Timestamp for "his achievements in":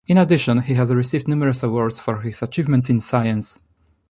2.21-2.99